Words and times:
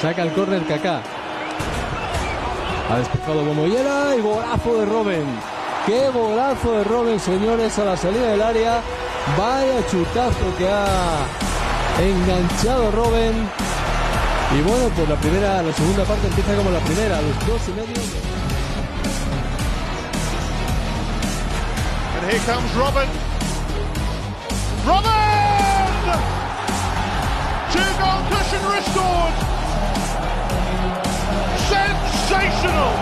Saca 0.00 0.22
el 0.22 0.32
córner 0.32 0.64
Kaká. 0.66 1.02
Ha 2.90 2.98
despejado 2.98 3.42
Momoyela 3.42 4.14
y 4.16 4.20
golazo 4.20 4.78
de 4.78 4.86
Robben. 4.86 5.24
Qué 5.84 6.08
golazo 6.10 6.72
de 6.72 6.84
Robben, 6.84 7.18
señores, 7.18 7.76
a 7.78 7.84
la 7.84 7.96
salida 7.96 8.28
del 8.28 8.42
área. 8.42 8.80
Vaya 9.36 9.86
chutazo 9.90 10.56
que 10.58 10.68
ha 10.68 11.26
enganchado 12.00 12.90
Robben. 12.92 13.34
Y 14.56 14.62
bueno, 14.62 14.88
pues 14.94 15.08
la 15.08 15.16
primera, 15.16 15.62
la 15.62 15.72
segunda 15.72 16.04
parte 16.04 16.26
empieza 16.28 16.54
como 16.54 16.70
la 16.70 16.80
primera, 16.80 17.18
a 17.18 17.22
los 17.22 17.46
dos 17.46 17.68
y 17.68 17.72
medio. 17.72 18.32
And 22.14 22.30
here 22.30 22.40
comes 22.46 22.74
Robin. 22.74 23.08
Robin! 24.86 25.31
Two 27.72 27.80
goal 27.80 28.20
cushion 28.28 28.60
restored. 28.68 29.36
Sensational! 31.72 32.92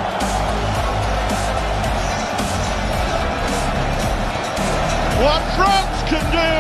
What 5.26 5.42
France 5.58 5.98
can 6.06 6.22
do, 6.30 6.54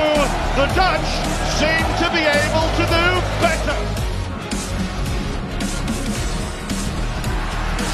the 0.58 0.66
Dutch 0.74 1.10
seem 1.54 1.86
to 2.02 2.06
be 2.10 2.26
able 2.26 2.66
to 2.76 2.84
do 2.90 3.06
better. 3.38 3.78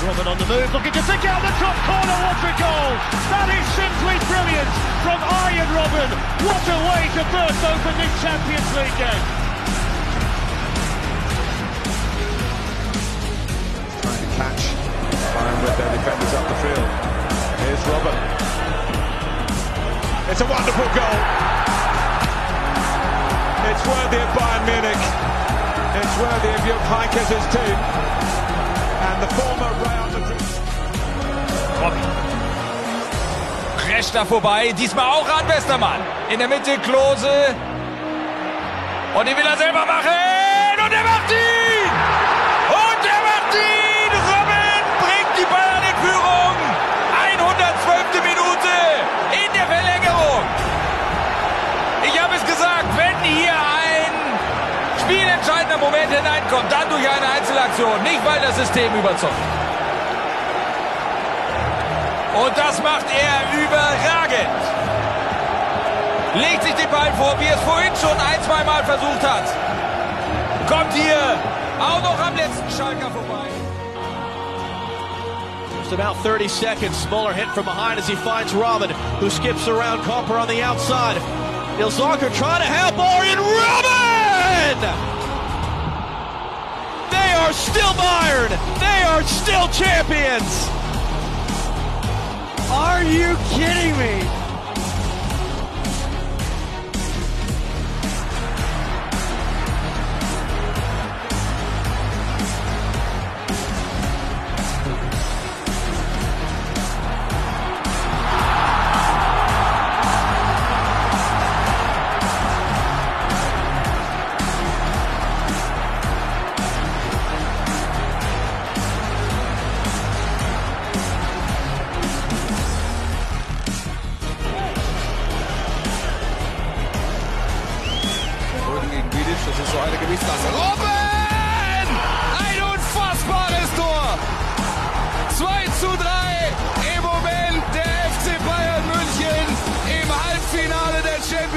Robben 0.01 0.27
on 0.33 0.39
the 0.39 0.47
move, 0.47 0.73
looking 0.73 0.93
to 0.97 1.03
stick 1.03 1.29
out 1.29 1.43
the 1.45 1.53
top 1.61 1.77
corner. 1.85 2.17
What 2.25 2.41
a 2.41 2.53
goal! 2.57 2.93
That 3.37 3.53
is 3.53 3.67
simply 3.77 4.17
brilliant 4.33 4.73
from 5.05 5.21
Arjen 5.21 5.69
Robben. 5.77 6.11
What 6.41 6.65
a 6.73 6.79
way 6.89 7.05
to 7.21 7.23
burst 7.29 7.61
open 7.69 7.95
this 8.01 8.23
Champions 8.25 8.71
League 8.81 8.97
game. 8.97 9.46
Robin. 17.89 18.19
It's 20.31 20.41
a 20.41 20.47
wonderful 20.47 20.89
goal. 20.95 21.19
It's 23.71 23.83
worthy 23.87 24.19
of 24.19 24.31
Bayern 24.37 24.65
Munich. 24.67 25.03
It's 26.01 26.15
worthy 26.19 26.51
of 26.51 26.61
Jupp 26.67 26.83
Heynckes' 26.91 27.47
team. 27.55 27.79
And 29.09 29.23
the 29.23 29.31
former 29.35 29.71
Real 29.83 30.07
Madrid. 30.15 30.43
Prescht 33.77 34.15
da 34.15 34.25
vorbei. 34.25 34.73
Diesmal 34.77 35.07
auch 35.07 35.29
an 35.29 35.49
Westermann. 35.49 36.01
In 36.29 36.39
der 36.39 36.49
Mitte 36.49 36.79
Klose. 36.79 37.55
Und 39.15 39.27
den 39.27 39.37
will 39.37 39.47
er 39.47 39.57
selber 39.57 39.87
machen. 39.87 40.11
Und 40.85 40.93
er 40.93 41.05
macht 41.05 41.31
ihn! 41.31 41.56
Hineinkommt, 56.47 56.71
dann 56.71 56.89
durch 56.89 57.09
eine 57.09 57.27
Einzelaktion. 57.29 58.03
Nicht, 58.03 58.25
weil 58.25 58.41
das 58.41 58.57
System 58.57 58.93
überzeugt. 58.95 59.33
Und 62.45 62.57
das 62.57 62.83
macht 62.83 63.07
er 63.11 63.65
überragend. 63.65 64.63
Legt 66.35 66.63
sich 66.63 66.75
den 66.75 66.91
Ball 66.91 67.13
vor, 67.15 67.35
wie 67.41 67.47
es 67.47 67.61
vorhin 67.63 67.93
schon 67.97 68.17
ein, 68.19 68.43
zwei 68.43 68.63
Mal 68.65 68.85
versucht 68.85 69.23
hat. 69.23 69.45
Kommt 70.69 70.93
hier 70.93 71.17
auch 71.81 72.03
noch 72.03 72.19
am 72.27 72.37
letzten 72.37 72.71
Schalker 72.71 73.11
vorbei. 73.11 73.47
Just 75.81 75.93
about 75.93 76.17
30 76.23 76.49
seconds. 76.49 76.97
Smaller 76.97 77.33
hit 77.33 77.49
from 77.55 77.65
behind 77.65 77.99
as 77.99 78.09
he 78.09 78.17
finds 78.17 78.53
Robin, 78.53 78.91
who 79.21 79.31
skips 79.31 79.69
around 79.69 80.03
Copper 80.03 80.37
on 80.37 80.49
the 80.49 80.63
outside. 80.63 81.17
Ilzarker 81.79 82.35
trying 82.35 82.61
to 82.61 82.69
help 82.69 82.99
Orion 82.99 83.39
Robin! 83.39 85.26
They 87.47 87.53
are 87.53 87.55
still 87.55 87.93
Bayern. 87.93 88.49
They 88.81 89.03
are 89.05 89.23
still 89.23 89.69
champions. 89.69 90.69
Are 92.73 93.05
you 93.05 93.37
kidding 93.51 93.97
me? 93.97 94.46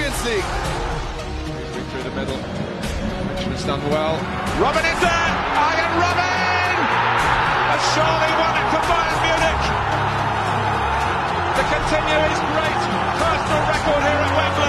Champions 0.10 0.26
League. 0.26 0.50
Through 1.92 2.04
the 2.04 2.16
middle. 2.16 2.38
Richmond's 3.30 3.66
done 3.66 3.82
well. 3.90 4.18
Robben 4.58 4.82
is 4.82 5.00
there! 5.00 5.30
Arjen 5.54 5.92
Robben! 6.02 6.78
Has 7.70 7.82
surely 7.94 8.32
won 8.42 8.54
it 8.58 8.68
for 8.74 8.82
Bayern 8.90 9.18
Munich. 9.22 9.64
To 11.58 11.64
continue 11.70 12.20
his 12.26 12.42
great 12.50 12.82
personal 13.22 13.62
record 13.70 14.02
here 14.02 14.22
at 14.26 14.32
Wembley. 14.34 14.69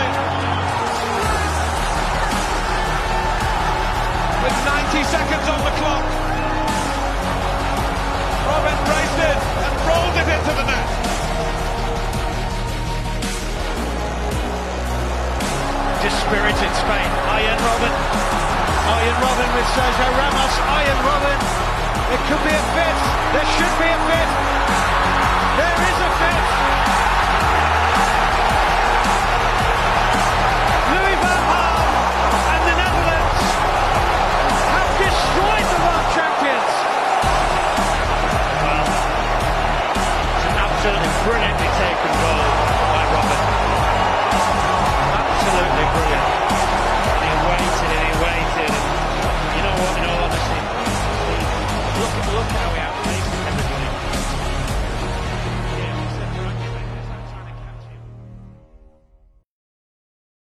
Robben. 17.71 17.95
Arjen 18.91 19.17
Robben 19.23 19.51
with 19.55 19.69
Sergio 19.75 20.09
Ramos. 20.19 20.55
Arjen 20.75 21.01
Robben. 21.07 21.39
It 22.11 22.21
could 22.27 22.43
be 22.43 22.51
a 22.51 22.65
fifth. 22.75 23.05
There 23.31 23.49
should 23.55 23.75
be 23.79 23.87
a 23.87 24.01
fifth. 24.11 24.35
There 25.55 25.79
is 25.87 25.99
a 26.03 26.11
fifth. 26.19 26.51
Louis 30.91 31.17
van 31.23 31.43
Gaal 31.47 31.79
and 32.51 32.63
the 32.67 32.75
Netherlands 32.83 33.39
have 34.75 34.91
destroyed 34.99 35.67
the 35.71 35.81
world 35.87 36.09
champions. 36.11 36.71
Well, 38.67 38.87
it's 40.35 40.47
an 40.51 40.57
absolutely 40.59 41.13
brilliantly 41.23 41.71
taken 41.79 42.10
we 52.73 52.77
have 52.77 53.20